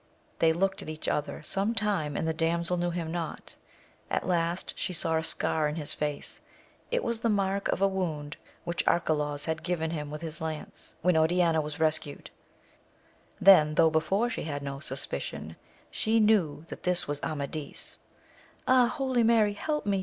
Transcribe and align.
They 0.39 0.51
looked 0.51 0.81
at 0.81 0.89
each 0.89 1.07
other 1.07 1.43
some 1.43 1.75
time, 1.75 2.17
and 2.17 2.27
the 2.27 2.33
damsel 2.33 2.75
knew 2.75 2.89
him 2.89 3.11
not. 3.11 3.55
At 4.09 4.25
last, 4.25 4.73
she 4.75 4.93
saw 4.93 5.17
a 5.17 5.23
scar 5.23 5.67
in 5.67 5.75
his 5.75 5.93
face: 5.93 6.41
it 6.89 7.03
was 7.03 7.19
the 7.19 7.29
mark 7.29 7.67
of 7.67 7.83
a 7.83 7.87
wound 7.87 8.35
which 8.63 8.83
Arcalaus 8.87 9.45
had 9.45 9.61
given 9.61 9.91
him 9.91 10.09
with 10.09 10.21
his 10.23 10.41
lance, 10.41 10.95
when 11.03 11.15
Oriana 11.15 11.31
1—2 11.31 11.41
4 11.41 11.45
AMADIS 11.45 11.49
OF 11.49 11.53
GAUL. 11.59 11.63
was 11.63 11.79
rescued; 11.79 12.29
then, 13.39 13.75
though 13.75 13.91
before 13.91 14.27
she 14.31 14.45
had 14.45 14.63
no 14.63 14.79
suspicion, 14.79 15.55
she 15.91 16.19
knew 16.19 16.65
that 16.69 16.81
this 16.81 17.07
was 17.07 17.21
Amadis.— 17.21 17.99
Ah, 18.67 18.87
Holy 18.87 19.21
Mary, 19.21 19.53
help 19.53 19.85
me 19.85 19.99